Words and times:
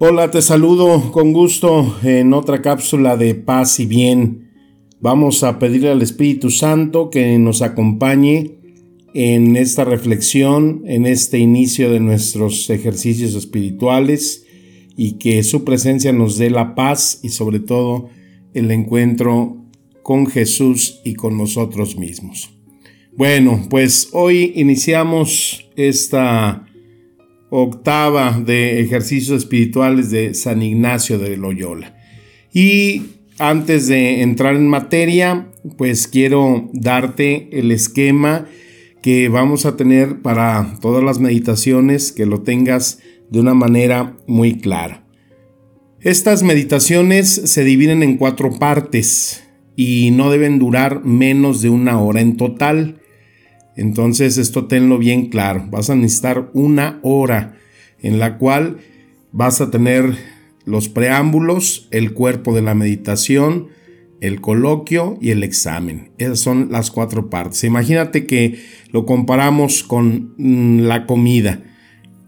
Hola, 0.00 0.30
te 0.30 0.42
saludo 0.42 1.10
con 1.10 1.32
gusto 1.32 1.98
en 2.04 2.32
otra 2.32 2.62
cápsula 2.62 3.16
de 3.16 3.34
paz 3.34 3.80
y 3.80 3.86
bien. 3.86 4.52
Vamos 5.00 5.42
a 5.42 5.58
pedirle 5.58 5.90
al 5.90 6.02
Espíritu 6.02 6.50
Santo 6.50 7.10
que 7.10 7.36
nos 7.40 7.62
acompañe 7.62 8.60
en 9.12 9.56
esta 9.56 9.84
reflexión, 9.84 10.84
en 10.86 11.04
este 11.04 11.38
inicio 11.40 11.90
de 11.90 11.98
nuestros 11.98 12.70
ejercicios 12.70 13.34
espirituales 13.34 14.46
y 14.96 15.14
que 15.14 15.42
su 15.42 15.64
presencia 15.64 16.12
nos 16.12 16.38
dé 16.38 16.50
la 16.50 16.76
paz 16.76 17.18
y 17.24 17.30
sobre 17.30 17.58
todo 17.58 18.08
el 18.54 18.70
encuentro 18.70 19.56
con 20.04 20.28
Jesús 20.28 21.00
y 21.04 21.14
con 21.14 21.36
nosotros 21.36 21.98
mismos. 21.98 22.50
Bueno, 23.16 23.66
pues 23.68 24.10
hoy 24.12 24.52
iniciamos 24.54 25.68
esta 25.74 26.67
octava 27.50 28.40
de 28.44 28.80
ejercicios 28.80 29.38
espirituales 29.38 30.10
de 30.10 30.34
San 30.34 30.62
Ignacio 30.62 31.18
de 31.18 31.36
Loyola. 31.36 31.96
Y 32.52 33.02
antes 33.38 33.86
de 33.86 34.22
entrar 34.22 34.56
en 34.56 34.68
materia, 34.68 35.48
pues 35.76 36.08
quiero 36.08 36.68
darte 36.72 37.48
el 37.52 37.70
esquema 37.70 38.46
que 39.02 39.28
vamos 39.28 39.64
a 39.64 39.76
tener 39.76 40.22
para 40.22 40.74
todas 40.80 41.04
las 41.04 41.20
meditaciones, 41.20 42.12
que 42.12 42.26
lo 42.26 42.42
tengas 42.42 42.98
de 43.30 43.40
una 43.40 43.54
manera 43.54 44.16
muy 44.26 44.58
clara. 44.58 45.04
Estas 46.00 46.42
meditaciones 46.42 47.28
se 47.28 47.64
dividen 47.64 48.02
en 48.02 48.16
cuatro 48.16 48.58
partes 48.58 49.44
y 49.76 50.10
no 50.10 50.30
deben 50.30 50.58
durar 50.58 51.04
menos 51.04 51.60
de 51.60 51.70
una 51.70 52.00
hora 52.00 52.20
en 52.20 52.36
total. 52.36 52.97
Entonces 53.78 54.38
esto 54.38 54.66
tenlo 54.66 54.98
bien 54.98 55.26
claro. 55.26 55.64
Vas 55.70 55.88
a 55.88 55.94
necesitar 55.94 56.50
una 56.52 56.98
hora 57.02 57.54
en 58.00 58.18
la 58.18 58.36
cual 58.36 58.78
vas 59.30 59.60
a 59.60 59.70
tener 59.70 60.16
los 60.64 60.88
preámbulos, 60.88 61.86
el 61.92 62.12
cuerpo 62.12 62.52
de 62.52 62.62
la 62.62 62.74
meditación, 62.74 63.68
el 64.20 64.40
coloquio 64.40 65.16
y 65.20 65.30
el 65.30 65.44
examen. 65.44 66.10
Esas 66.18 66.40
son 66.40 66.72
las 66.72 66.90
cuatro 66.90 67.30
partes. 67.30 67.62
Imagínate 67.62 68.26
que 68.26 68.58
lo 68.90 69.06
comparamos 69.06 69.84
con 69.84 70.34
mm, 70.36 70.80
la 70.80 71.06
comida. 71.06 71.62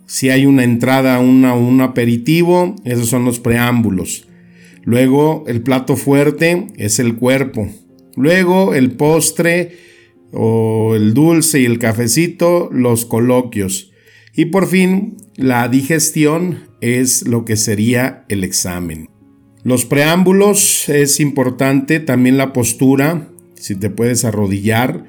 Si 0.06 0.30
hay 0.30 0.46
una 0.46 0.62
entrada, 0.62 1.18
una, 1.18 1.54
un 1.54 1.80
aperitivo, 1.80 2.76
esos 2.84 3.08
son 3.08 3.24
los 3.24 3.40
preámbulos. 3.40 4.28
Luego 4.84 5.42
el 5.48 5.62
plato 5.62 5.96
fuerte 5.96 6.68
es 6.76 7.00
el 7.00 7.16
cuerpo. 7.16 7.68
Luego 8.14 8.72
el 8.72 8.92
postre 8.92 9.89
o 10.32 10.94
el 10.94 11.14
dulce 11.14 11.60
y 11.60 11.64
el 11.64 11.78
cafecito, 11.78 12.68
los 12.72 13.04
coloquios. 13.04 13.92
Y 14.34 14.46
por 14.46 14.66
fin, 14.66 15.16
la 15.36 15.68
digestión 15.68 16.64
es 16.80 17.26
lo 17.26 17.44
que 17.44 17.56
sería 17.56 18.24
el 18.28 18.44
examen. 18.44 19.08
Los 19.62 19.84
preámbulos 19.84 20.88
es 20.88 21.20
importante, 21.20 22.00
también 22.00 22.38
la 22.38 22.52
postura, 22.52 23.28
si 23.54 23.74
te 23.74 23.90
puedes 23.90 24.24
arrodillar, 24.24 25.04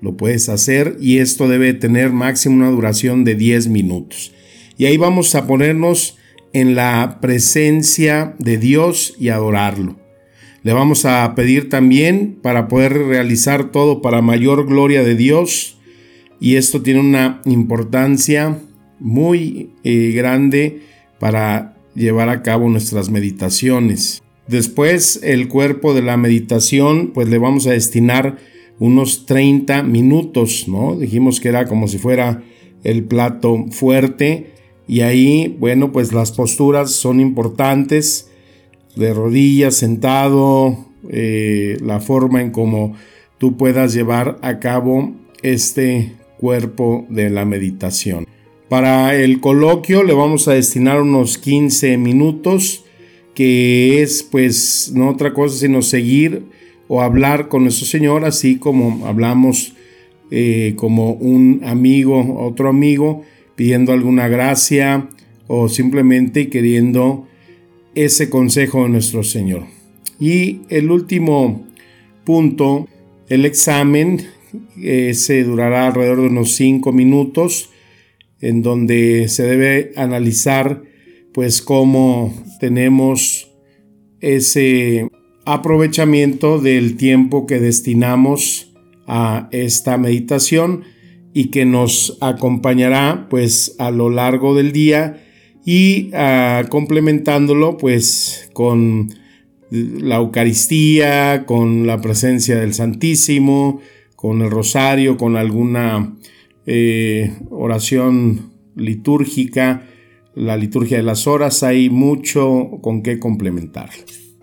lo 0.00 0.16
puedes 0.16 0.48
hacer 0.48 0.96
y 1.00 1.18
esto 1.18 1.48
debe 1.48 1.74
tener 1.74 2.12
máximo 2.12 2.56
una 2.56 2.70
duración 2.70 3.24
de 3.24 3.34
10 3.34 3.68
minutos. 3.68 4.32
Y 4.78 4.84
ahí 4.84 4.96
vamos 4.96 5.34
a 5.34 5.46
ponernos 5.46 6.18
en 6.52 6.74
la 6.74 7.18
presencia 7.20 8.36
de 8.38 8.58
Dios 8.58 9.14
y 9.18 9.30
adorarlo. 9.30 10.05
Le 10.66 10.72
vamos 10.72 11.04
a 11.04 11.32
pedir 11.36 11.68
también 11.68 12.40
para 12.42 12.66
poder 12.66 12.92
realizar 12.92 13.70
todo 13.70 14.02
para 14.02 14.20
mayor 14.20 14.66
gloria 14.66 15.04
de 15.04 15.14
Dios. 15.14 15.78
Y 16.40 16.56
esto 16.56 16.82
tiene 16.82 16.98
una 16.98 17.40
importancia 17.44 18.58
muy 18.98 19.70
eh, 19.84 20.10
grande 20.12 20.82
para 21.20 21.76
llevar 21.94 22.30
a 22.30 22.42
cabo 22.42 22.68
nuestras 22.68 23.10
meditaciones. 23.10 24.24
Después, 24.48 25.20
el 25.22 25.46
cuerpo 25.46 25.94
de 25.94 26.02
la 26.02 26.16
meditación, 26.16 27.12
pues 27.14 27.28
le 27.28 27.38
vamos 27.38 27.68
a 27.68 27.70
destinar 27.70 28.36
unos 28.80 29.24
30 29.24 29.84
minutos, 29.84 30.66
¿no? 30.66 30.96
Dijimos 30.96 31.38
que 31.38 31.48
era 31.48 31.66
como 31.66 31.86
si 31.86 31.98
fuera 31.98 32.42
el 32.82 33.04
plato 33.04 33.66
fuerte. 33.70 34.50
Y 34.88 35.02
ahí, 35.02 35.56
bueno, 35.60 35.92
pues 35.92 36.12
las 36.12 36.32
posturas 36.32 36.90
son 36.90 37.20
importantes 37.20 38.32
de 38.96 39.14
rodillas, 39.14 39.76
sentado, 39.76 40.86
eh, 41.08 41.76
la 41.82 42.00
forma 42.00 42.42
en 42.42 42.50
cómo 42.50 42.94
tú 43.38 43.56
puedas 43.56 43.94
llevar 43.94 44.38
a 44.42 44.58
cabo 44.58 45.12
este 45.42 46.12
cuerpo 46.38 47.06
de 47.08 47.30
la 47.30 47.44
meditación. 47.44 48.26
Para 48.68 49.14
el 49.14 49.40
coloquio 49.40 50.02
le 50.02 50.14
vamos 50.14 50.48
a 50.48 50.54
destinar 50.54 51.00
unos 51.00 51.38
15 51.38 51.98
minutos, 51.98 52.84
que 53.34 54.02
es 54.02 54.22
pues 54.22 54.90
no 54.94 55.10
otra 55.10 55.32
cosa 55.34 55.56
sino 55.58 55.82
seguir 55.82 56.44
o 56.88 57.02
hablar 57.02 57.48
con 57.48 57.62
nuestro 57.62 57.86
Señor, 57.86 58.24
así 58.24 58.56
como 58.56 59.06
hablamos 59.06 59.74
eh, 60.30 60.74
como 60.76 61.12
un 61.12 61.60
amigo, 61.64 62.44
otro 62.44 62.68
amigo, 62.68 63.22
pidiendo 63.54 63.92
alguna 63.92 64.26
gracia 64.26 65.08
o 65.46 65.68
simplemente 65.68 66.48
queriendo 66.48 67.26
ese 67.96 68.30
consejo 68.30 68.84
de 68.84 68.90
nuestro 68.90 69.24
Señor. 69.24 69.64
Y 70.20 70.60
el 70.68 70.92
último 70.92 71.66
punto, 72.24 72.86
el 73.28 73.44
examen, 73.44 74.28
se 75.12 75.42
durará 75.42 75.88
alrededor 75.88 76.20
de 76.20 76.28
unos 76.28 76.52
cinco 76.52 76.92
minutos, 76.92 77.70
en 78.40 78.62
donde 78.62 79.28
se 79.28 79.42
debe 79.44 79.92
analizar 79.96 80.82
pues 81.32 81.62
cómo 81.62 82.34
tenemos 82.60 83.50
ese 84.20 85.08
aprovechamiento 85.44 86.58
del 86.58 86.96
tiempo 86.96 87.46
que 87.46 87.60
destinamos 87.60 88.72
a 89.06 89.48
esta 89.52 89.96
meditación 89.98 90.84
y 91.32 91.50
que 91.50 91.64
nos 91.64 92.18
acompañará 92.20 93.26
pues 93.30 93.76
a 93.78 93.90
lo 93.90 94.10
largo 94.10 94.54
del 94.54 94.72
día 94.72 95.25
y 95.66 96.10
ah, 96.14 96.64
complementándolo 96.70 97.76
pues 97.76 98.48
con 98.54 99.12
la 99.70 100.16
Eucaristía, 100.16 101.44
con 101.44 101.88
la 101.88 102.00
presencia 102.00 102.56
del 102.56 102.72
Santísimo, 102.72 103.80
con 104.14 104.42
el 104.42 104.50
rosario, 104.50 105.16
con 105.16 105.36
alguna 105.36 106.14
eh, 106.66 107.34
oración 107.50 108.52
litúrgica, 108.76 109.82
la 110.36 110.56
liturgia 110.56 110.98
de 110.98 111.02
las 111.02 111.26
horas, 111.26 111.64
hay 111.64 111.90
mucho 111.90 112.78
con 112.80 113.02
qué 113.02 113.18
complementar. 113.18 113.90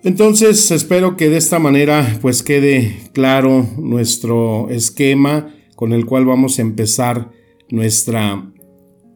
Entonces 0.03 0.71
espero 0.71 1.15
que 1.15 1.29
de 1.29 1.37
esta 1.37 1.57
manera 1.57 2.19
pues 2.21 2.43
quede 2.43 2.97
claro 3.13 3.65
nuestro 3.77 4.69
esquema 4.69 5.55
con 5.77 5.93
el 5.93 6.05
cual 6.05 6.25
vamos 6.25 6.59
a 6.59 6.63
empezar 6.63 7.29
nuestra 7.69 8.52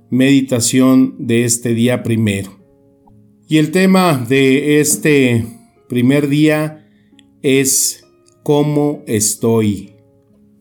meditación 0.09 1.16
de 1.19 1.45
este 1.45 1.73
día 1.73 2.03
primero. 2.03 2.58
Y 3.49 3.58
el 3.58 3.72
tema 3.72 4.26
de 4.28 4.79
este 4.79 5.46
primer 5.87 6.28
día 6.28 6.85
es 7.41 8.05
cómo 8.43 9.03
estoy. 9.08 9.93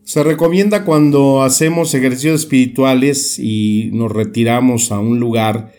Se 0.04 0.22
recomienda 0.22 0.84
cuando 0.84 1.42
hacemos 1.42 1.94
ejercicios 1.94 2.42
espirituales 2.42 3.40
y 3.40 3.90
nos 3.92 4.12
retiramos 4.12 4.92
a 4.92 5.00
un 5.00 5.18
lugar, 5.18 5.72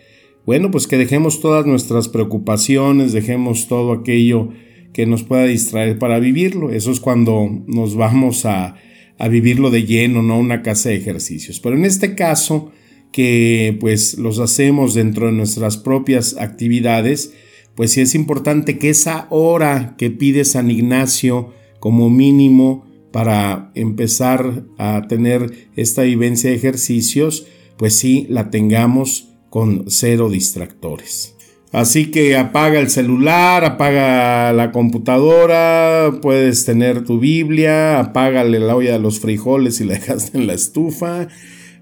bueno, 0.45 0.69
pues 0.69 0.86
que 0.86 0.97
dejemos 0.97 1.39
todas 1.39 1.65
nuestras 1.65 2.09
preocupaciones, 2.09 3.13
dejemos 3.13 3.69
todo 3.69 3.94
aquello 3.94 4.50
que 4.91 5.06
nos 5.06 5.24
pueda 5.24 5.45
distraer 5.45 5.97
para 5.97 6.19
vivirlo. 6.19 6.71
Eso 6.71 6.91
es 6.91 7.00
cuando 7.00 7.50
nos 7.68 7.95
vamos 7.95 8.45
a, 8.45 8.75
a 9.18 9.27
vivirlo 9.30 9.69
de 9.69 9.86
lleno, 9.86 10.21
no 10.21 10.38
una 10.38 10.62
casa 10.62 10.89
de 10.89 10.95
ejercicios. 10.95 11.62
Pero 11.62 11.77
en 11.77 11.86
este 11.86 12.15
caso, 12.15 12.71
que 13.12 13.77
pues 13.80 14.18
los 14.18 14.39
hacemos 14.39 14.94
dentro 14.94 15.27
de 15.27 15.33
nuestras 15.33 15.77
propias 15.77 16.38
actividades, 16.38 17.33
pues 17.75 17.92
sí 17.92 18.01
es 18.01 18.15
importante 18.15 18.77
que 18.77 18.89
esa 18.89 19.27
hora 19.30 19.95
que 19.98 20.09
pide 20.09 20.45
San 20.45 20.71
Ignacio 20.71 21.54
como 21.80 22.09
mínimo 22.09 22.86
para 23.12 23.71
empezar 23.75 24.65
a 24.77 25.07
tener 25.07 25.69
esta 25.75 26.04
vivencia 26.04 26.50
de 26.50 26.56
ejercicios, 26.56 27.48
pues 27.77 27.94
sí 27.94 28.25
la 28.30 28.50
tengamos 28.50 29.30
con 29.50 29.86
cero 29.88 30.30
distractores. 30.30 31.36
Así 31.71 32.12
que 32.12 32.38
apaga 32.38 32.80
el 32.80 32.89
celular, 32.89 33.65
apaga 33.65 34.53
la 34.53 34.71
computadora, 34.71 36.12
puedes 36.21 36.65
tener 36.65 37.03
tu 37.03 37.19
Biblia, 37.19 38.00
apágale 38.00 38.60
la 38.60 38.75
olla 38.75 38.94
de 38.94 39.00
los 39.00 39.19
frijoles 39.19 39.81
y 39.81 39.86
la 39.86 39.95
dejaste 39.95 40.38
en 40.38 40.48
la 40.48 40.53
estufa, 40.53 41.27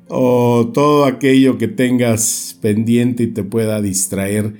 o 0.07 0.72
todo 0.74 1.06
aquello 1.06 1.57
que 1.57 1.68
tengas 1.68 2.57
pendiente 2.62 3.24
y 3.24 3.28
te 3.28 3.44
pueda 3.44 3.81
distraer 3.81 4.54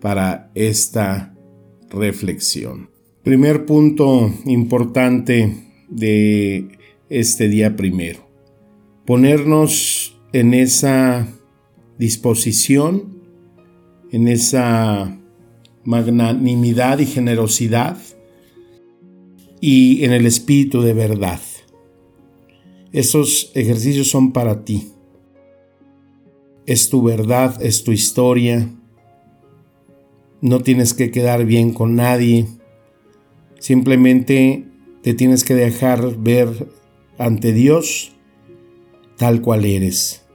para 0.00 0.50
esta 0.54 1.34
reflexión. 1.90 2.90
Primer 3.22 3.66
punto 3.66 4.32
importante 4.46 5.64
de 5.88 6.68
este 7.08 7.48
día 7.48 7.76
primero. 7.76 8.28
Ponernos 9.04 10.18
en 10.32 10.54
esa 10.54 11.28
disposición, 11.98 13.20
en 14.10 14.28
esa 14.28 15.18
magnanimidad 15.84 16.98
y 16.98 17.06
generosidad 17.06 17.98
y 19.60 20.04
en 20.04 20.12
el 20.12 20.26
espíritu 20.26 20.80
de 20.82 20.94
verdad. 20.94 21.40
Esos 22.92 23.52
ejercicios 23.54 24.08
son 24.08 24.32
para 24.32 24.64
ti. 24.64 24.92
Es 26.66 26.90
tu 26.90 27.02
verdad, 27.02 27.62
es 27.62 27.84
tu 27.84 27.92
historia. 27.92 28.68
No 30.40 30.60
tienes 30.60 30.94
que 30.94 31.10
quedar 31.10 31.44
bien 31.44 31.72
con 31.72 31.94
nadie. 31.94 32.46
Simplemente 33.60 34.64
te 35.02 35.14
tienes 35.14 35.44
que 35.44 35.54
dejar 35.54 36.16
ver 36.18 36.68
ante 37.16 37.52
Dios 37.52 38.12
tal 39.16 39.40
cual 39.40 39.64
eres. 39.64 40.26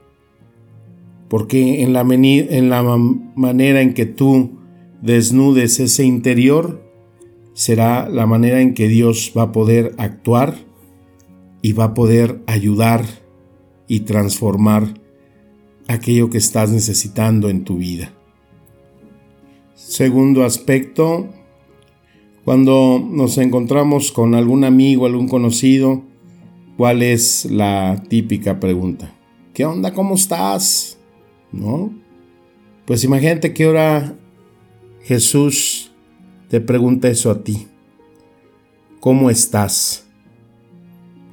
Porque 1.28 1.82
en 1.82 1.92
la, 1.92 2.04
manera 2.04 3.80
en 3.82 3.94
que 3.94 4.06
tú 4.06 4.60
desnudes 5.02 5.80
ese 5.80 6.04
interior, 6.04 6.82
será 7.52 8.08
la 8.08 8.26
manera 8.26 8.60
en 8.60 8.74
que 8.74 8.88
Dios 8.88 9.32
va 9.36 9.42
a 9.42 9.52
poder 9.52 9.92
actuar 9.98 10.65
y 11.66 11.72
va 11.72 11.82
a 11.86 11.94
poder 11.94 12.44
ayudar 12.46 13.04
y 13.88 14.00
transformar 14.00 15.00
aquello 15.88 16.30
que 16.30 16.38
estás 16.38 16.70
necesitando 16.70 17.48
en 17.48 17.64
tu 17.64 17.78
vida. 17.78 18.12
Segundo 19.74 20.44
aspecto, 20.44 21.26
cuando 22.44 23.04
nos 23.04 23.36
encontramos 23.38 24.12
con 24.12 24.36
algún 24.36 24.62
amigo, 24.62 25.06
algún 25.06 25.26
conocido, 25.26 26.04
¿cuál 26.76 27.02
es 27.02 27.46
la 27.46 28.00
típica 28.08 28.60
pregunta? 28.60 29.12
¿Qué 29.52 29.64
onda? 29.64 29.92
¿Cómo 29.92 30.14
estás? 30.14 31.00
¿No? 31.50 31.92
Pues 32.84 33.02
imagínate 33.02 33.52
que 33.52 33.64
ahora 33.64 34.14
Jesús 35.02 35.90
te 36.48 36.60
pregunta 36.60 37.08
eso 37.08 37.28
a 37.28 37.42
ti. 37.42 37.66
¿Cómo 39.00 39.30
estás? 39.30 40.05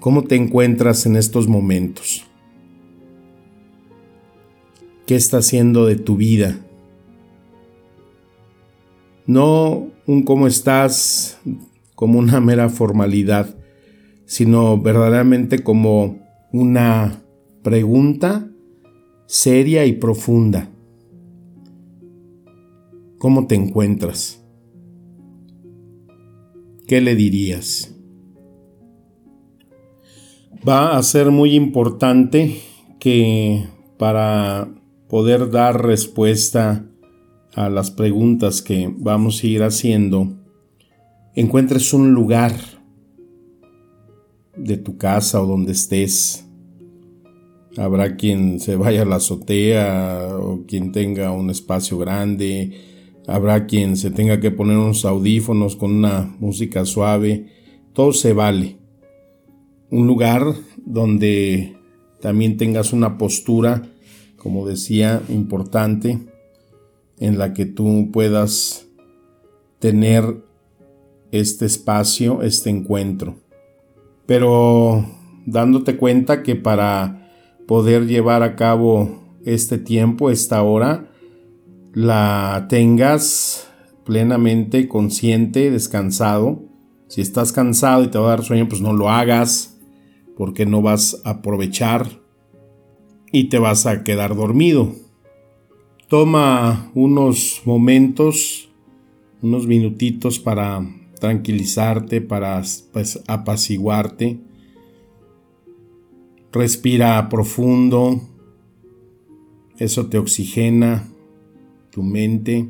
¿Cómo 0.03 0.25
te 0.25 0.35
encuentras 0.35 1.05
en 1.05 1.15
estos 1.15 1.47
momentos? 1.47 2.25
¿Qué 5.07 5.15
está 5.15 5.37
haciendo 5.37 5.85
de 5.85 5.95
tu 5.95 6.17
vida? 6.17 6.59
No 9.27 9.87
un 10.05 10.23
cómo 10.23 10.47
estás 10.47 11.39
como 11.95 12.19
una 12.19 12.41
mera 12.41 12.67
formalidad, 12.67 13.55
sino 14.25 14.77
verdaderamente 14.77 15.63
como 15.63 16.19
una 16.51 17.23
pregunta 17.61 18.51
seria 19.25 19.85
y 19.85 19.93
profunda. 19.93 20.69
¿Cómo 23.19 23.47
te 23.47 23.55
encuentras? 23.55 24.43
¿Qué 26.87 26.99
le 26.99 27.15
dirías? 27.15 27.95
Va 30.67 30.97
a 30.97 31.03
ser 31.03 31.29
muy 31.29 31.55
importante 31.55 32.61
que 32.97 33.65
para 33.97 34.69
poder 35.09 35.51
dar 35.51 35.85
respuesta 35.85 36.85
a 37.53 37.69
las 37.69 37.91
preguntas 37.91 38.61
que 38.61 38.89
vamos 38.95 39.43
a 39.43 39.47
ir 39.47 39.61
haciendo, 39.61 40.37
encuentres 41.35 41.93
un 41.93 42.13
lugar 42.13 42.53
de 44.55 44.77
tu 44.77 44.97
casa 44.97 45.41
o 45.41 45.47
donde 45.47 45.73
estés. 45.73 46.47
Habrá 47.75 48.15
quien 48.15 48.61
se 48.61 48.77
vaya 48.77 49.01
a 49.01 49.05
la 49.05 49.17
azotea 49.17 50.29
o 50.39 50.63
quien 50.65 50.93
tenga 50.93 51.33
un 51.33 51.49
espacio 51.49 51.97
grande. 51.97 52.71
Habrá 53.27 53.65
quien 53.65 53.97
se 53.97 54.11
tenga 54.11 54.39
que 54.39 54.51
poner 54.51 54.77
unos 54.77 55.03
audífonos 55.03 55.75
con 55.75 55.91
una 55.91 56.33
música 56.39 56.85
suave. 56.85 57.47
Todo 57.91 58.13
se 58.13 58.31
vale. 58.31 58.82
Un 59.93 60.07
lugar 60.07 60.55
donde 60.87 61.77
también 62.19 62.57
tengas 62.57 62.93
una 62.93 63.19
postura, 63.19 63.83
como 64.37 64.65
decía, 64.65 65.21
importante 65.29 66.17
en 67.19 67.37
la 67.37 67.53
que 67.53 67.67
tú 67.67 68.09
puedas 68.11 68.87
tener 69.77 70.43
este 71.31 71.67
espacio, 71.67 72.41
este 72.41 72.71
encuentro. 72.71 73.35
Pero 74.25 75.05
dándote 75.45 75.95
cuenta 75.95 76.41
que 76.41 76.55
para 76.55 77.29
poder 77.67 78.07
llevar 78.07 78.41
a 78.41 78.55
cabo 78.55 79.21
este 79.45 79.77
tiempo, 79.77 80.31
esta 80.31 80.63
hora, 80.63 81.11
la 81.93 82.65
tengas 82.67 83.67
plenamente 84.05 84.87
consciente, 84.87 85.69
descansado. 85.69 86.63
Si 87.09 87.21
estás 87.21 87.51
cansado 87.51 88.03
y 88.03 88.07
te 88.07 88.17
va 88.17 88.25
a 88.25 88.29
dar 88.37 88.43
sueño, 88.43 88.67
pues 88.67 88.81
no 88.81 88.91
lo 88.91 89.11
hagas, 89.11 89.72
porque 90.37 90.65
no 90.65 90.81
vas 90.81 91.21
a 91.25 91.31
aprovechar 91.31 92.21
y 93.31 93.45
te 93.45 93.59
vas 93.59 93.85
a 93.85 94.03
quedar 94.03 94.35
dormido. 94.35 94.93
Toma 96.07 96.91
unos 96.93 97.61
momentos, 97.65 98.69
unos 99.41 99.65
minutitos 99.65 100.39
para 100.39 100.85
tranquilizarte, 101.19 102.21
para 102.21 102.61
pues, 102.91 103.23
apaciguarte. 103.27 104.39
Respira 106.51 107.27
profundo. 107.29 108.21
Eso 109.79 110.07
te 110.07 110.19
oxigena 110.19 111.09
tu 111.89 112.03
mente. 112.03 112.69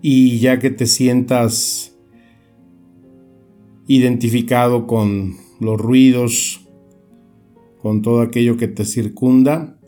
Y 0.00 0.40
ya 0.40 0.58
que 0.58 0.70
te 0.70 0.86
sientas 0.86 1.91
identificado 3.96 4.86
con 4.86 5.36
los 5.60 5.80
ruidos, 5.80 6.66
con 7.80 8.00
todo 8.00 8.22
aquello 8.22 8.56
que 8.56 8.68
te 8.68 8.84
circunda, 8.84 9.78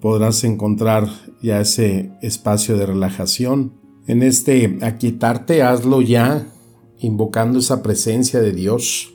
podrás 0.00 0.44
encontrar 0.44 1.08
ya 1.42 1.60
ese 1.60 2.10
espacio 2.22 2.76
de 2.76 2.86
relajación. 2.86 3.72
En 4.06 4.22
este 4.22 4.78
aquietarte, 4.82 5.62
hazlo 5.62 6.02
ya, 6.02 6.48
invocando 6.98 7.60
esa 7.60 7.82
presencia 7.82 8.40
de 8.40 8.52
Dios. 8.52 9.14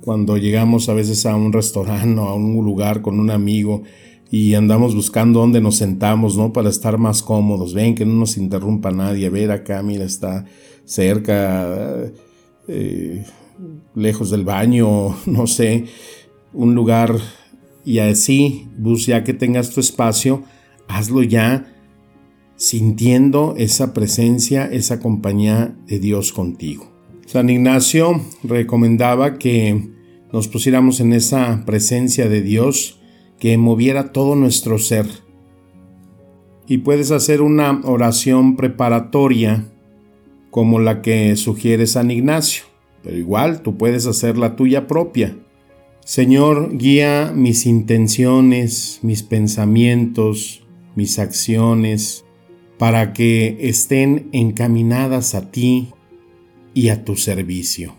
Cuando 0.00 0.36
llegamos 0.36 0.88
a 0.88 0.94
veces 0.94 1.26
a 1.26 1.36
un 1.36 1.52
restaurante 1.52 2.20
o 2.20 2.28
a 2.28 2.34
un 2.34 2.64
lugar 2.64 3.02
con 3.02 3.20
un 3.20 3.30
amigo 3.30 3.82
y 4.30 4.54
andamos 4.54 4.94
buscando 4.94 5.40
dónde 5.40 5.60
nos 5.60 5.76
sentamos, 5.76 6.36
¿no? 6.36 6.52
Para 6.52 6.70
estar 6.70 6.98
más 6.98 7.22
cómodos. 7.22 7.72
Ven 7.72 7.94
que 7.94 8.04
no 8.04 8.14
nos 8.14 8.36
interrumpa 8.36 8.90
nadie. 8.90 9.28
Ver 9.30 9.50
acá, 9.50 9.82
mira, 9.82 10.04
está 10.04 10.44
cerca, 10.84 12.12
eh, 12.68 13.24
lejos 13.94 14.30
del 14.30 14.44
baño, 14.44 15.16
no 15.26 15.46
sé, 15.46 15.84
un 16.52 16.74
lugar 16.74 17.16
y 17.84 17.98
así, 17.98 18.68
bus, 18.78 19.06
ya 19.06 19.24
que 19.24 19.34
tengas 19.34 19.70
tu 19.70 19.80
espacio, 19.80 20.42
hazlo 20.88 21.22
ya 21.22 21.70
sintiendo 22.56 23.54
esa 23.58 23.92
presencia, 23.92 24.66
esa 24.66 25.00
compañía 25.00 25.76
de 25.86 25.98
Dios 25.98 26.32
contigo. 26.32 26.90
San 27.26 27.50
Ignacio 27.50 28.20
recomendaba 28.42 29.38
que 29.38 29.90
nos 30.32 30.48
pusiéramos 30.48 31.00
en 31.00 31.12
esa 31.12 31.64
presencia 31.64 32.28
de 32.28 32.42
Dios 32.42 33.00
que 33.38 33.56
moviera 33.58 34.12
todo 34.12 34.36
nuestro 34.36 34.78
ser. 34.78 35.06
Y 36.66 36.78
puedes 36.78 37.10
hacer 37.10 37.42
una 37.42 37.80
oración 37.84 38.56
preparatoria 38.56 39.73
como 40.54 40.78
la 40.78 41.02
que 41.02 41.34
sugiere 41.34 41.84
San 41.88 42.12
Ignacio, 42.12 42.62
pero 43.02 43.18
igual 43.18 43.62
tú 43.62 43.76
puedes 43.76 44.06
hacer 44.06 44.38
la 44.38 44.54
tuya 44.54 44.86
propia. 44.86 45.36
Señor, 46.04 46.78
guía 46.78 47.32
mis 47.34 47.66
intenciones, 47.66 49.00
mis 49.02 49.24
pensamientos, 49.24 50.64
mis 50.94 51.18
acciones, 51.18 52.24
para 52.78 53.12
que 53.12 53.56
estén 53.62 54.28
encaminadas 54.30 55.34
a 55.34 55.50
ti 55.50 55.88
y 56.72 56.90
a 56.90 57.04
tu 57.04 57.16
servicio. 57.16 57.96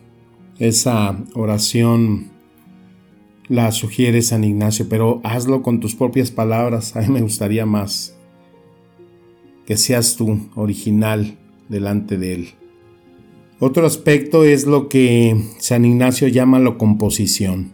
Esa 0.57 1.25
oración 1.33 2.31
la 3.49 3.73
sugiere 3.73 4.21
San 4.21 4.45
Ignacio, 4.45 4.87
pero 4.87 5.19
hazlo 5.25 5.61
con 5.61 5.81
tus 5.81 5.93
propias 5.93 6.31
palabras. 6.31 6.95
A 6.95 7.01
mí 7.01 7.09
me 7.09 7.21
gustaría 7.21 7.65
más 7.65 8.17
que 9.65 9.75
seas 9.75 10.15
tú 10.15 10.47
original 10.55 11.37
delante 11.69 12.17
de 12.17 12.33
él. 12.33 12.47
Otro 13.59 13.85
aspecto 13.85 14.43
es 14.43 14.65
lo 14.65 14.89
que 14.89 15.35
San 15.59 15.85
Ignacio 15.85 16.27
llama 16.27 16.59
la 16.59 16.77
composición. 16.77 17.73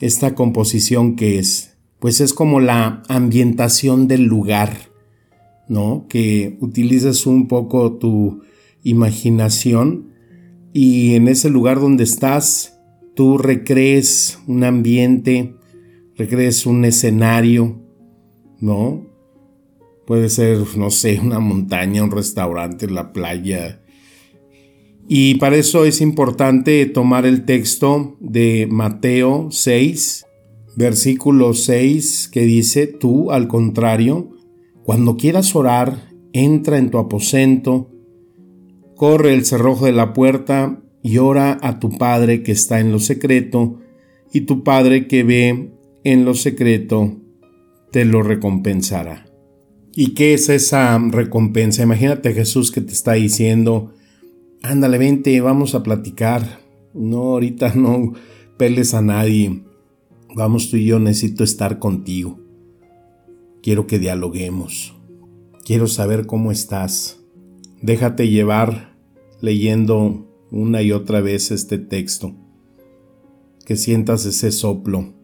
Esta 0.00 0.34
composición 0.34 1.16
que 1.16 1.38
es, 1.38 1.76
pues 1.98 2.20
es 2.20 2.32
como 2.32 2.60
la 2.60 3.02
ambientación 3.08 4.06
del 4.06 4.24
lugar, 4.24 4.90
¿no? 5.68 6.06
Que 6.08 6.56
utilizas 6.60 7.26
un 7.26 7.48
poco 7.48 7.94
tu 7.94 8.42
imaginación 8.82 10.10
y 10.72 11.14
en 11.14 11.28
ese 11.28 11.50
lugar 11.50 11.80
donde 11.80 12.04
estás, 12.04 12.80
tú 13.14 13.38
recrees 13.38 14.38
un 14.46 14.64
ambiente, 14.64 15.54
recrees 16.16 16.66
un 16.66 16.84
escenario, 16.84 17.80
¿no? 18.60 19.06
Puede 20.06 20.28
ser, 20.28 20.58
no 20.76 20.90
sé, 20.90 21.18
una 21.22 21.40
montaña, 21.40 22.02
un 22.02 22.10
restaurante, 22.10 22.88
la 22.88 23.12
playa, 23.12 23.80
y 25.06 25.34
para 25.34 25.56
eso 25.56 25.84
es 25.84 26.00
importante 26.00 26.86
tomar 26.86 27.26
el 27.26 27.44
texto 27.44 28.16
de 28.20 28.66
Mateo 28.70 29.48
6, 29.50 30.26
versículo 30.76 31.52
6, 31.52 32.30
que 32.32 32.40
dice, 32.42 32.86
tú, 32.86 33.30
al 33.30 33.46
contrario, 33.46 34.30
cuando 34.82 35.16
quieras 35.16 35.54
orar, 35.54 36.08
entra 36.32 36.78
en 36.78 36.90
tu 36.90 36.98
aposento, 36.98 37.90
corre 38.96 39.34
el 39.34 39.44
cerrojo 39.44 39.84
de 39.84 39.92
la 39.92 40.14
puerta 40.14 40.82
y 41.02 41.18
ora 41.18 41.58
a 41.60 41.80
tu 41.80 41.90
Padre 41.98 42.42
que 42.42 42.52
está 42.52 42.80
en 42.80 42.90
lo 42.90 42.98
secreto, 42.98 43.80
y 44.32 44.42
tu 44.42 44.64
Padre 44.64 45.06
que 45.06 45.22
ve 45.22 45.70
en 46.02 46.24
lo 46.24 46.34
secreto 46.34 47.20
te 47.92 48.06
lo 48.06 48.22
recompensará. 48.22 49.26
¿Y 49.96 50.14
qué 50.14 50.34
es 50.34 50.48
esa 50.48 50.98
recompensa? 50.98 51.84
Imagínate 51.84 52.32
Jesús 52.32 52.72
que 52.72 52.80
te 52.80 52.92
está 52.92 53.12
diciendo, 53.12 53.92
ándale, 54.62 54.98
vente, 54.98 55.40
vamos 55.40 55.76
a 55.76 55.84
platicar. 55.84 56.60
No, 56.92 57.18
ahorita 57.18 57.74
no 57.76 58.12
peles 58.56 58.92
a 58.94 59.02
nadie. 59.02 59.62
Vamos 60.34 60.68
tú 60.68 60.78
y 60.78 60.86
yo, 60.86 60.98
necesito 60.98 61.44
estar 61.44 61.78
contigo. 61.78 62.40
Quiero 63.62 63.86
que 63.86 64.00
dialoguemos. 64.00 64.96
Quiero 65.64 65.86
saber 65.86 66.26
cómo 66.26 66.50
estás. 66.50 67.20
Déjate 67.80 68.28
llevar 68.28 68.96
leyendo 69.40 70.26
una 70.50 70.82
y 70.82 70.90
otra 70.90 71.20
vez 71.20 71.52
este 71.52 71.78
texto. 71.78 72.34
Que 73.64 73.76
sientas 73.76 74.26
ese 74.26 74.50
soplo, 74.50 75.14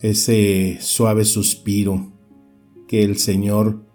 ese 0.00 0.78
suave 0.80 1.24
suspiro 1.24 2.11
que 2.92 3.04
el 3.04 3.16
Señor 3.16 3.86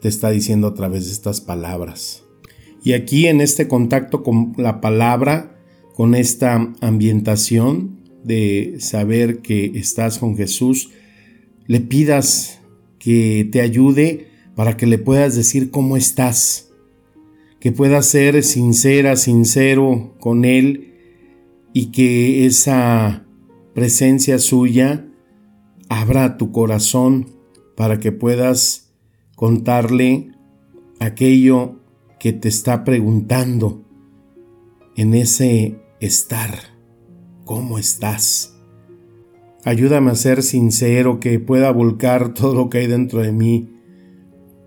te 0.00 0.06
está 0.06 0.30
diciendo 0.30 0.68
a 0.68 0.74
través 0.74 1.06
de 1.06 1.12
estas 1.14 1.40
palabras. 1.40 2.22
Y 2.84 2.92
aquí 2.92 3.26
en 3.26 3.40
este 3.40 3.66
contacto 3.66 4.22
con 4.22 4.52
la 4.56 4.80
palabra, 4.80 5.60
con 5.96 6.14
esta 6.14 6.72
ambientación 6.80 7.98
de 8.22 8.76
saber 8.78 9.38
que 9.38 9.72
estás 9.74 10.18
con 10.18 10.36
Jesús, 10.36 10.90
le 11.66 11.80
pidas 11.80 12.60
que 13.00 13.48
te 13.50 13.62
ayude 13.62 14.28
para 14.54 14.76
que 14.76 14.86
le 14.86 14.98
puedas 14.98 15.34
decir 15.34 15.72
cómo 15.72 15.96
estás, 15.96 16.70
que 17.58 17.72
puedas 17.72 18.06
ser 18.06 18.44
sincera, 18.44 19.16
sincero 19.16 20.14
con 20.20 20.44
Él 20.44 20.94
y 21.72 21.86
que 21.86 22.46
esa 22.46 23.26
presencia 23.74 24.38
suya 24.38 25.04
abra 25.88 26.36
tu 26.36 26.52
corazón 26.52 27.39
para 27.80 27.98
que 27.98 28.12
puedas 28.12 28.92
contarle 29.36 30.32
aquello 30.98 31.76
que 32.18 32.34
te 32.34 32.46
está 32.46 32.84
preguntando 32.84 33.86
en 34.96 35.14
ese 35.14 35.80
estar, 35.98 36.58
¿cómo 37.46 37.78
estás? 37.78 38.54
Ayúdame 39.64 40.10
a 40.10 40.14
ser 40.14 40.42
sincero, 40.42 41.20
que 41.20 41.40
pueda 41.40 41.70
volcar 41.70 42.34
todo 42.34 42.54
lo 42.54 42.68
que 42.68 42.80
hay 42.80 42.86
dentro 42.86 43.22
de 43.22 43.32
mí, 43.32 43.70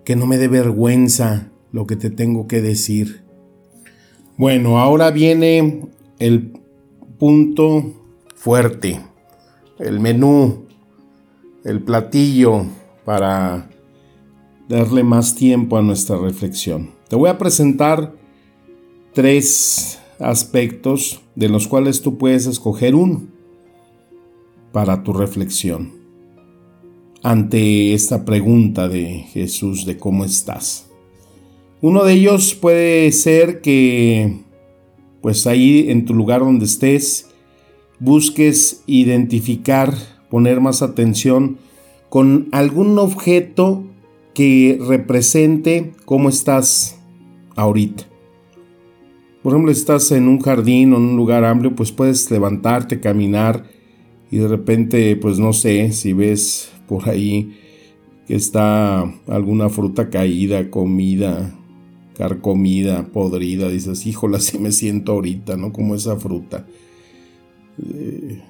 que 0.04 0.16
no 0.16 0.26
me 0.26 0.36
dé 0.36 0.48
vergüenza 0.48 1.52
lo 1.70 1.86
que 1.86 1.94
te 1.94 2.10
tengo 2.10 2.48
que 2.48 2.60
decir. 2.60 3.22
Bueno, 4.36 4.80
ahora 4.80 5.12
viene 5.12 5.86
el 6.18 6.50
punto 7.20 7.94
fuerte, 8.34 9.00
el 9.78 10.00
menú, 10.00 10.64
el 11.62 11.80
platillo 11.80 12.66
para 13.04 13.70
darle 14.68 15.02
más 15.02 15.34
tiempo 15.34 15.76
a 15.76 15.82
nuestra 15.82 16.16
reflexión. 16.16 16.90
Te 17.08 17.16
voy 17.16 17.28
a 17.28 17.38
presentar 17.38 18.14
tres 19.12 19.98
aspectos 20.18 21.20
de 21.34 21.48
los 21.48 21.68
cuales 21.68 22.00
tú 22.00 22.18
puedes 22.18 22.46
escoger 22.46 22.94
uno 22.94 23.22
para 24.72 25.02
tu 25.02 25.12
reflexión 25.12 25.92
ante 27.22 27.94
esta 27.94 28.24
pregunta 28.24 28.88
de 28.88 29.24
Jesús 29.32 29.86
de 29.86 29.96
cómo 29.96 30.24
estás. 30.24 30.90
Uno 31.80 32.04
de 32.04 32.14
ellos 32.14 32.54
puede 32.54 33.10
ser 33.12 33.60
que 33.60 34.40
pues 35.20 35.46
ahí 35.46 35.86
en 35.88 36.04
tu 36.04 36.12
lugar 36.12 36.40
donde 36.40 36.66
estés 36.66 37.30
busques 37.98 38.82
identificar, 38.86 39.94
poner 40.28 40.60
más 40.60 40.82
atención 40.82 41.58
con 42.14 42.48
algún 42.52 42.96
objeto 43.00 43.82
que 44.34 44.78
represente 44.86 45.94
cómo 46.04 46.28
estás 46.28 46.96
ahorita. 47.56 48.04
Por 49.42 49.52
ejemplo, 49.52 49.74
si 49.74 49.80
estás 49.80 50.12
en 50.12 50.28
un 50.28 50.38
jardín 50.38 50.92
o 50.92 50.98
en 50.98 51.02
un 51.02 51.16
lugar 51.16 51.44
amplio, 51.44 51.74
pues 51.74 51.90
puedes 51.90 52.30
levantarte, 52.30 53.00
caminar 53.00 53.64
y 54.30 54.36
de 54.36 54.46
repente, 54.46 55.16
pues 55.16 55.40
no 55.40 55.52
sé, 55.52 55.90
si 55.90 56.12
ves 56.12 56.70
por 56.86 57.08
ahí 57.08 57.56
que 58.28 58.36
está 58.36 59.12
alguna 59.26 59.68
fruta 59.68 60.08
caída, 60.08 60.70
comida, 60.70 61.52
carcomida, 62.16 63.08
podrida, 63.08 63.68
dices, 63.68 64.06
híjola, 64.06 64.36
así 64.36 64.60
me 64.60 64.70
siento 64.70 65.10
ahorita, 65.10 65.56
¿no? 65.56 65.72
Como 65.72 65.96
esa 65.96 66.14
fruta. 66.14 66.64
Eh, 67.84 68.40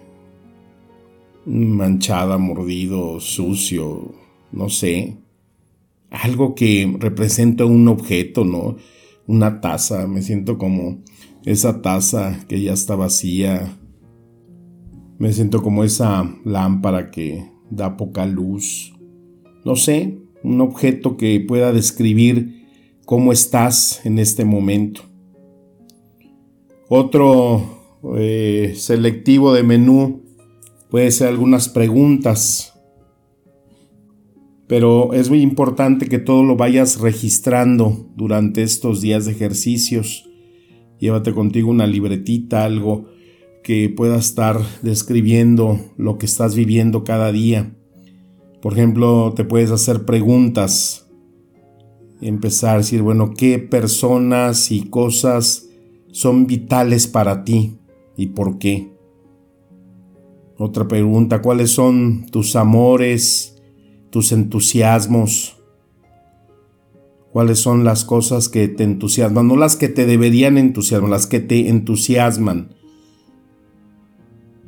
manchada, 1.47 2.39
mordido, 2.39 3.21
sucio, 3.21 4.15
no 4.53 4.69
sé 4.69 5.19
algo 6.23 6.55
que 6.55 6.97
representa 6.99 7.65
un 7.65 7.89
objeto, 7.89 8.45
¿no? 8.45 8.77
Una 9.27 9.61
taza, 9.61 10.07
me 10.07 10.23
siento 10.23 10.59
como 10.59 11.03
esa 11.45 11.83
taza 11.83 12.45
que 12.49 12.63
ya 12.63 12.73
está 12.73 12.95
vacía. 12.95 13.77
Me 15.19 15.33
siento 15.33 15.63
como 15.63 15.85
esa 15.85 16.33
lámpara 16.45 17.11
que 17.11 17.45
da 17.71 17.97
poca 17.97 18.27
luz. 18.27 18.95
No 19.65 19.77
sé, 19.77 20.19
un 20.43 20.61
objeto 20.61 21.17
que 21.17 21.41
pueda 21.41 21.73
describir 21.73 22.67
cómo 23.07 23.33
estás 23.33 24.05
en 24.05 24.19
este 24.19 24.45
momento. 24.45 25.03
Otro 26.89 28.03
eh, 28.17 28.75
selectivo 28.77 29.53
de 29.55 29.63
menú 29.63 30.23
puede 30.95 31.11
ser 31.11 31.27
algunas 31.27 31.69
preguntas 31.69 32.73
pero 34.69 35.13
es 35.13 35.29
muy 35.29 35.41
importante 35.41 36.07
que 36.07 36.21
todo 36.21 36.45
lo 36.45 36.55
vayas 36.55 37.01
registrando 37.01 38.07
durante 38.15 38.63
estos 38.63 39.01
días 39.01 39.25
de 39.25 39.33
ejercicios. 39.33 40.31
Llévate 41.01 41.35
contigo 41.35 41.69
una 41.69 41.89
libretita, 41.89 42.65
algo 42.65 43.07
que 43.65 43.89
pueda 43.89 44.19
estar 44.19 44.61
describiendo 44.83 45.81
lo 45.97 46.17
que 46.17 46.27
estás 46.27 46.55
viviendo 46.55 47.03
cada 47.03 47.33
día. 47.33 47.75
Por 48.63 48.75
ejemplo, 48.75 49.33
te 49.35 49.43
puedes 49.43 49.73
hacer 49.73 50.05
preguntas, 50.05 51.11
empezar 52.21 52.77
a 52.77 52.79
decir, 52.79 53.03
bueno, 53.03 53.35
¿qué 53.37 53.59
personas 53.59 54.71
y 54.71 54.85
cosas 54.91 55.69
son 56.13 56.47
vitales 56.47 57.09
para 57.09 57.43
ti 57.43 57.79
y 58.17 58.29
por 58.29 58.59
qué? 58.59 58.94
Otra 60.57 60.87
pregunta, 60.87 61.43
¿cuáles 61.43 61.71
son 61.71 62.27
tus 62.31 62.57
amores? 62.57 63.55
tus 64.15 64.31
entusiasmos, 64.31 65.57
cuáles 67.33 67.59
son 67.59 67.83
las 67.83 68.05
cosas 68.05 68.49
que 68.49 68.69
te 68.69 68.85
entusiasman, 68.85 69.49
no 69.49 69.57
las 69.57 69.75
que 69.75 69.89
te 69.89 70.07
deberían 70.07 70.57
entusiasmar, 70.57 71.11
las 71.11 71.27
que 71.27 71.41
te 71.41 71.69
entusiasman. 71.69 72.77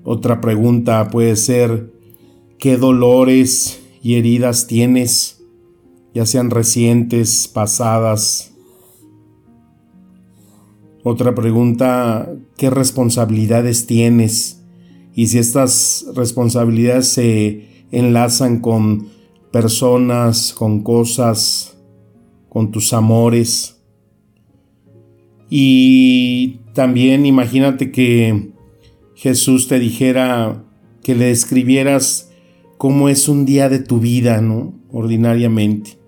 Otra 0.03 0.41
pregunta 0.41 1.11
puede 1.13 1.37
ser, 1.37 1.93
¿qué 2.59 2.77
dolores 2.77 3.81
y 4.03 4.17
heridas 4.17 4.67
tienes, 4.67 5.45
ya 6.13 6.27
sean 6.27 6.51
recientes, 6.51 7.47
pasadas? 7.47 8.53
Otra 11.05 11.37
pregunta, 11.37 12.33
¿qué 12.57 12.69
responsabilidades 12.69 13.87
tienes 13.87 14.66
y 15.17 15.29
si 15.29 15.39
estas 15.39 16.05
responsabilidades 16.15 17.09
se 17.09 17.87
enlazan 17.91 18.61
con 18.61 19.09
personas, 19.51 20.53
con 20.53 20.83
cosas, 20.83 21.79
con 22.51 22.71
tus 22.71 22.93
amores. 22.93 23.81
Y 25.49 26.61
también 26.75 27.25
imagínate 27.25 27.91
que 27.91 28.51
Jesús 29.15 29.69
te 29.69 29.79
dijera 29.79 30.63
que 31.03 31.15
le 31.15 31.29
describieras 31.29 32.31
cómo 32.77 33.09
es 33.09 33.27
un 33.27 33.47
día 33.47 33.71
de 33.71 33.79
tu 33.79 34.01
vida, 34.01 34.43
¿no? 34.43 34.75
Ordinariamente. 34.93 35.99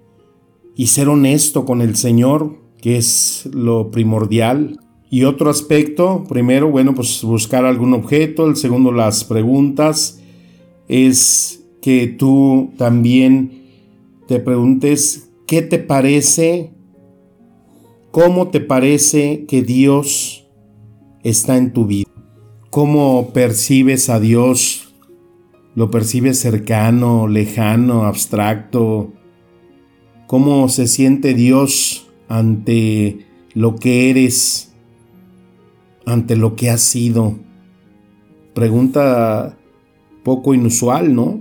Y 0.77 0.89
ser 0.89 1.09
honesto 1.09 1.65
con 1.65 1.81
el 1.81 1.97
Señor, 1.97 2.59
que 2.83 2.99
es 2.99 3.49
lo 3.55 3.91
primordial. 3.91 4.79
Y 5.11 5.25
otro 5.25 5.49
aspecto, 5.49 6.25
primero, 6.29 6.71
bueno, 6.71 6.95
pues 6.95 7.23
buscar 7.23 7.65
algún 7.65 7.95
objeto, 7.95 8.47
el 8.47 8.57
segundo, 8.57 8.93
las 8.93 9.25
preguntas, 9.25 10.21
es 10.87 11.65
que 11.81 12.07
tú 12.09 12.73
también 12.77 13.63
te 14.27 14.41
preguntes 14.41 15.31
qué 15.47 15.63
te 15.63 15.79
parece, 15.79 16.73
cómo 18.11 18.49
te 18.49 18.61
parece 18.61 19.47
que 19.47 19.63
Dios 19.63 20.47
está 21.23 21.57
en 21.57 21.73
tu 21.73 21.87
vida, 21.87 22.11
cómo 22.69 23.31
percibes 23.33 24.11
a 24.11 24.21
Dios, 24.21 24.95
lo 25.75 25.91
percibes 25.91 26.39
cercano, 26.39 27.29
lejano, 27.29 28.05
abstracto, 28.05 29.13
cómo 30.27 30.69
se 30.69 30.87
siente 30.87 31.33
Dios 31.33 32.09
ante 32.29 33.27
lo 33.55 33.77
que 33.77 34.11
eres, 34.11 34.68
ante 36.09 36.37
lo 36.37 36.57
que 36.57 36.71
has 36.71 36.81
sido. 36.81 37.39
Pregunta 38.55 39.59
poco 40.25 40.55
inusual, 40.55 41.15
¿no? 41.15 41.41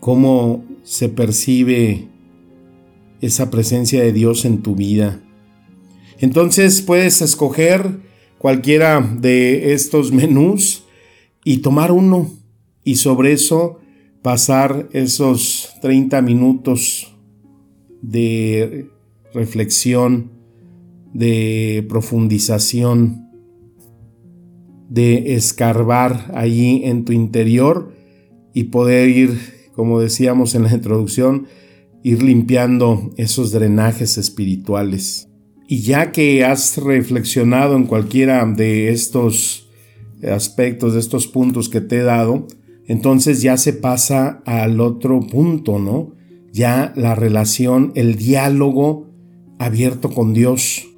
¿Cómo 0.00 0.64
se 0.82 1.08
percibe 1.08 2.08
esa 3.20 3.50
presencia 3.50 4.02
de 4.02 4.12
Dios 4.12 4.44
en 4.44 4.62
tu 4.62 4.74
vida? 4.74 5.20
Entonces 6.18 6.82
puedes 6.82 7.20
escoger 7.22 8.00
cualquiera 8.38 9.00
de 9.00 9.72
estos 9.74 10.12
menús 10.12 10.84
y 11.44 11.58
tomar 11.58 11.92
uno 11.92 12.30
y 12.84 12.96
sobre 12.96 13.32
eso 13.32 13.80
pasar 14.22 14.88
esos 14.92 15.74
30 15.82 16.22
minutos 16.22 17.14
de 18.00 18.88
reflexión, 19.34 20.33
de 21.14 21.86
profundización, 21.88 23.30
de 24.90 25.34
escarbar 25.34 26.30
allí 26.34 26.82
en 26.84 27.04
tu 27.04 27.12
interior 27.12 27.94
y 28.52 28.64
poder 28.64 29.08
ir, 29.08 29.38
como 29.74 30.00
decíamos 30.00 30.54
en 30.54 30.64
la 30.64 30.74
introducción, 30.74 31.46
ir 32.02 32.22
limpiando 32.22 33.10
esos 33.16 33.50
drenajes 33.50 34.18
espirituales. 34.18 35.28
Y 35.66 35.80
ya 35.80 36.12
que 36.12 36.44
has 36.44 36.76
reflexionado 36.76 37.76
en 37.76 37.86
cualquiera 37.86 38.44
de 38.44 38.90
estos 38.90 39.70
aspectos, 40.22 40.92
de 40.94 41.00
estos 41.00 41.26
puntos 41.26 41.68
que 41.68 41.80
te 41.80 41.96
he 41.96 42.02
dado, 42.02 42.46
entonces 42.86 43.40
ya 43.40 43.56
se 43.56 43.72
pasa 43.72 44.42
al 44.44 44.80
otro 44.80 45.20
punto, 45.20 45.78
¿no? 45.78 46.14
Ya 46.52 46.92
la 46.96 47.14
relación, 47.14 47.92
el 47.94 48.16
diálogo 48.16 49.08
abierto 49.58 50.10
con 50.10 50.34
Dios. 50.34 50.93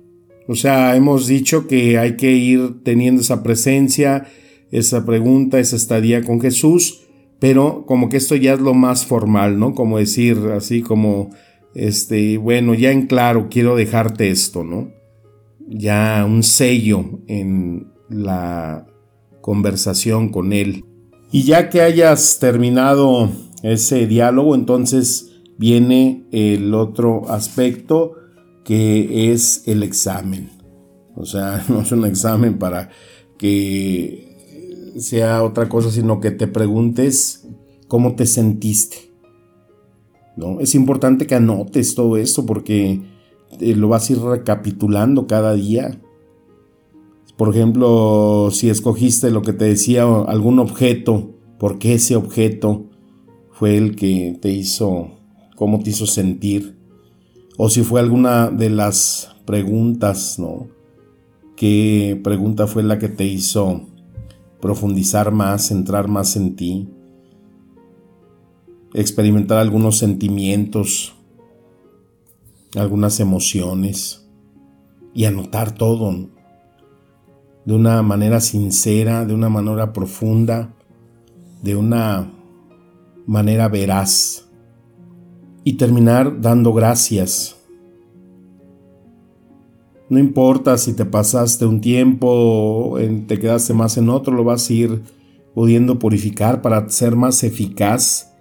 O 0.48 0.54
sea, 0.54 0.94
hemos 0.96 1.26
dicho 1.26 1.66
que 1.66 1.98
hay 1.98 2.16
que 2.16 2.32
ir 2.32 2.82
teniendo 2.84 3.22
esa 3.22 3.42
presencia, 3.42 4.26
esa 4.70 5.04
pregunta, 5.04 5.58
esa 5.58 5.76
estadía 5.76 6.22
con 6.22 6.40
Jesús, 6.40 7.02
pero 7.38 7.84
como 7.86 8.08
que 8.08 8.16
esto 8.16 8.36
ya 8.36 8.54
es 8.54 8.60
lo 8.60 8.74
más 8.74 9.06
formal, 9.06 9.58
¿no? 9.58 9.74
Como 9.74 9.98
decir 9.98 10.38
así 10.56 10.82
como, 10.82 11.30
este, 11.74 12.38
bueno, 12.38 12.74
ya 12.74 12.92
en 12.92 13.06
claro, 13.06 13.48
quiero 13.50 13.76
dejarte 13.76 14.30
esto, 14.30 14.64
¿no? 14.64 14.90
Ya 15.68 16.24
un 16.26 16.42
sello 16.42 17.20
en 17.26 17.88
la 18.08 18.86
conversación 19.40 20.28
con 20.30 20.52
Él. 20.52 20.84
Y 21.32 21.42
ya 21.42 21.68
que 21.68 21.80
hayas 21.80 22.38
terminado 22.38 23.30
ese 23.62 24.06
diálogo, 24.06 24.54
entonces 24.54 25.32
viene 25.58 26.24
el 26.30 26.72
otro 26.74 27.28
aspecto 27.28 28.14
que 28.66 29.32
es 29.32 29.62
el 29.66 29.84
examen. 29.84 30.50
O 31.14 31.24
sea, 31.24 31.64
no 31.68 31.80
es 31.80 31.92
un 31.92 32.04
examen 32.04 32.58
para 32.58 32.90
que 33.38 34.92
sea 34.98 35.44
otra 35.44 35.68
cosa, 35.68 35.90
sino 35.90 36.20
que 36.20 36.32
te 36.32 36.48
preguntes 36.48 37.48
cómo 37.86 38.16
te 38.16 38.26
sentiste. 38.26 39.12
¿No? 40.36 40.60
Es 40.60 40.74
importante 40.74 41.26
que 41.26 41.36
anotes 41.36 41.94
todo 41.94 42.16
esto 42.16 42.44
porque 42.44 43.00
eh, 43.60 43.76
lo 43.76 43.88
vas 43.88 44.10
a 44.10 44.12
ir 44.14 44.20
recapitulando 44.20 45.26
cada 45.26 45.54
día. 45.54 45.98
Por 47.38 47.54
ejemplo, 47.54 48.48
si 48.50 48.68
escogiste 48.68 49.30
lo 49.30 49.42
que 49.42 49.52
te 49.52 49.66
decía, 49.66 50.02
algún 50.04 50.58
objeto, 50.58 51.36
¿por 51.58 51.78
qué 51.78 51.94
ese 51.94 52.16
objeto 52.16 52.86
fue 53.52 53.76
el 53.76 53.94
que 53.94 54.36
te 54.42 54.50
hizo, 54.50 55.12
cómo 55.54 55.78
te 55.78 55.90
hizo 55.90 56.06
sentir? 56.06 56.75
O 57.56 57.70
si 57.70 57.82
fue 57.82 58.00
alguna 58.00 58.50
de 58.50 58.70
las 58.70 59.34
preguntas, 59.44 60.38
¿no? 60.38 60.68
¿Qué 61.56 62.20
pregunta 62.22 62.66
fue 62.66 62.82
la 62.82 62.98
que 62.98 63.08
te 63.08 63.24
hizo 63.24 63.82
profundizar 64.60 65.30
más, 65.30 65.70
entrar 65.70 66.08
más 66.08 66.36
en 66.36 66.54
ti? 66.54 66.88
Experimentar 68.92 69.58
algunos 69.58 69.96
sentimientos, 69.98 71.14
algunas 72.74 73.20
emociones 73.20 74.28
y 75.14 75.24
anotar 75.24 75.72
todo 75.72 76.28
de 77.64 77.74
una 77.74 78.02
manera 78.02 78.40
sincera, 78.40 79.24
de 79.24 79.34
una 79.34 79.48
manera 79.48 79.92
profunda, 79.92 80.74
de 81.62 81.74
una 81.74 82.30
manera 83.26 83.68
veraz 83.68 84.45
y 85.66 85.72
terminar 85.72 86.40
dando 86.40 86.72
gracias. 86.72 87.56
No 90.08 90.20
importa 90.20 90.78
si 90.78 90.92
te 90.92 91.04
pasaste 91.04 91.66
un 91.66 91.80
tiempo, 91.80 92.96
te 93.26 93.40
quedaste 93.40 93.74
más 93.74 93.96
en 93.96 94.08
otro, 94.08 94.32
lo 94.32 94.44
vas 94.44 94.70
a 94.70 94.72
ir 94.72 95.02
pudiendo 95.56 95.98
purificar 95.98 96.62
para 96.62 96.88
ser 96.88 97.16
más 97.16 97.42
eficaz 97.42 98.32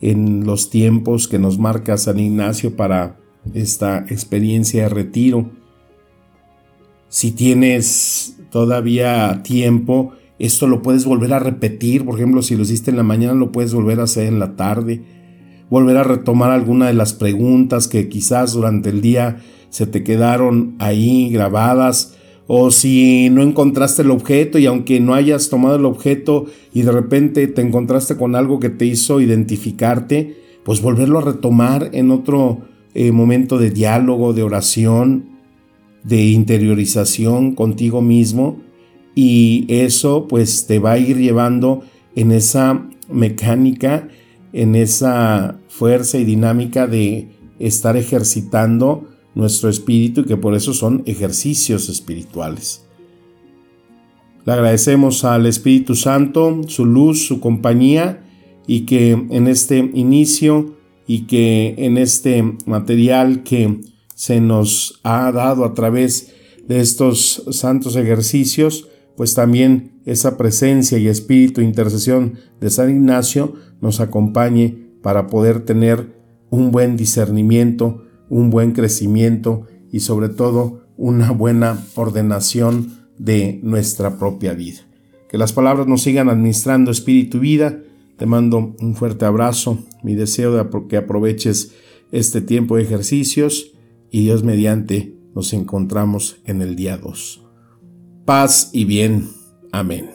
en 0.00 0.44
los 0.44 0.68
tiempos 0.68 1.28
que 1.28 1.38
nos 1.38 1.56
marca 1.56 1.96
San 1.96 2.18
Ignacio 2.18 2.74
para 2.74 3.16
esta 3.54 3.98
experiencia 4.08 4.82
de 4.82 4.88
retiro. 4.88 5.48
Si 7.08 7.30
tienes 7.30 8.38
todavía 8.50 9.44
tiempo, 9.44 10.14
esto 10.40 10.66
lo 10.66 10.82
puedes 10.82 11.04
volver 11.04 11.32
a 11.32 11.38
repetir. 11.38 12.04
Por 12.04 12.16
ejemplo, 12.16 12.42
si 12.42 12.56
lo 12.56 12.64
hiciste 12.64 12.90
en 12.90 12.96
la 12.96 13.04
mañana, 13.04 13.34
lo 13.34 13.52
puedes 13.52 13.72
volver 13.72 14.00
a 14.00 14.04
hacer 14.04 14.26
en 14.26 14.40
la 14.40 14.56
tarde 14.56 15.15
volver 15.70 15.96
a 15.96 16.04
retomar 16.04 16.50
alguna 16.50 16.86
de 16.86 16.94
las 16.94 17.12
preguntas 17.12 17.88
que 17.88 18.08
quizás 18.08 18.52
durante 18.52 18.90
el 18.90 19.00
día 19.00 19.38
se 19.70 19.86
te 19.86 20.04
quedaron 20.04 20.76
ahí 20.78 21.28
grabadas 21.30 22.16
o 22.46 22.70
si 22.70 23.28
no 23.30 23.42
encontraste 23.42 24.02
el 24.02 24.10
objeto 24.10 24.58
y 24.58 24.66
aunque 24.66 25.00
no 25.00 25.14
hayas 25.14 25.48
tomado 25.48 25.76
el 25.76 25.84
objeto 25.84 26.46
y 26.72 26.82
de 26.82 26.92
repente 26.92 27.46
te 27.48 27.62
encontraste 27.62 28.16
con 28.16 28.36
algo 28.36 28.60
que 28.60 28.70
te 28.70 28.86
hizo 28.86 29.20
identificarte, 29.20 30.36
pues 30.64 30.80
volverlo 30.80 31.18
a 31.18 31.22
retomar 31.22 31.90
en 31.92 32.10
otro 32.10 32.60
eh, 32.94 33.10
momento 33.10 33.58
de 33.58 33.70
diálogo, 33.70 34.32
de 34.32 34.44
oración, 34.44 35.36
de 36.04 36.24
interiorización 36.26 37.54
contigo 37.54 38.00
mismo 38.00 38.60
y 39.16 39.66
eso 39.68 40.28
pues 40.28 40.66
te 40.66 40.78
va 40.78 40.92
a 40.92 40.98
ir 40.98 41.16
llevando 41.16 41.82
en 42.14 42.30
esa 42.30 42.86
mecánica 43.10 44.08
en 44.56 44.74
esa 44.74 45.60
fuerza 45.68 46.16
y 46.16 46.24
dinámica 46.24 46.86
de 46.86 47.28
estar 47.58 47.94
ejercitando 47.98 49.06
nuestro 49.34 49.68
espíritu 49.68 50.22
y 50.22 50.24
que 50.24 50.38
por 50.38 50.54
eso 50.54 50.72
son 50.72 51.02
ejercicios 51.04 51.90
espirituales. 51.90 52.86
Le 54.46 54.52
agradecemos 54.54 55.24
al 55.24 55.44
Espíritu 55.44 55.94
Santo 55.94 56.62
su 56.68 56.86
luz, 56.86 57.26
su 57.26 57.38
compañía 57.38 58.24
y 58.66 58.86
que 58.86 59.10
en 59.10 59.46
este 59.46 59.90
inicio 59.92 60.76
y 61.06 61.26
que 61.26 61.74
en 61.76 61.98
este 61.98 62.42
material 62.64 63.42
que 63.42 63.82
se 64.14 64.40
nos 64.40 65.00
ha 65.02 65.30
dado 65.32 65.66
a 65.66 65.74
través 65.74 66.32
de 66.66 66.80
estos 66.80 67.44
santos 67.50 67.94
ejercicios, 67.94 68.88
pues 69.18 69.34
también 69.34 69.95
esa 70.06 70.38
presencia 70.38 70.96
y 70.98 71.08
espíritu 71.08 71.60
intercesión 71.60 72.34
de 72.60 72.70
San 72.70 72.90
Ignacio 72.90 73.54
nos 73.82 74.00
acompañe 74.00 74.88
para 75.02 75.26
poder 75.26 75.64
tener 75.64 76.16
un 76.48 76.70
buen 76.70 76.96
discernimiento, 76.96 78.04
un 78.30 78.50
buen 78.50 78.72
crecimiento 78.72 79.66
y 79.92 80.00
sobre 80.00 80.28
todo 80.28 80.86
una 80.96 81.32
buena 81.32 81.84
ordenación 81.96 83.08
de 83.18 83.60
nuestra 83.62 84.18
propia 84.18 84.54
vida. 84.54 84.80
Que 85.28 85.32
Que 85.32 85.38
las 85.38 85.52
palabras 85.52 85.88
nos 85.88 86.02
sigan 86.02 86.28
administrando 86.28 86.90
espíritu 86.90 87.38
y 87.38 87.40
vida. 87.40 87.82
Te 88.16 88.26
mando 88.26 88.74
un 88.80 88.94
fuerte 88.94 89.24
abrazo. 89.24 89.78
Mi 90.02 90.14
deseo 90.14 90.52
de 90.52 90.64
que 90.88 90.96
aproveches 90.96 91.72
este 92.12 92.40
tiempo 92.40 92.76
de 92.76 92.82
ejercicios 92.84 93.72
y 94.10 94.22
Dios 94.22 94.44
mediante 94.44 95.16
nos 95.34 95.52
encontramos 95.52 96.38
en 96.44 96.62
el 96.62 96.76
día 96.76 96.96
2. 96.96 97.42
Paz 98.24 98.70
y 98.72 98.84
bien. 98.84 99.45
Amén. 99.76 100.08